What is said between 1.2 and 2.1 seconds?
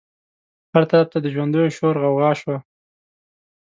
د ژوندیو شور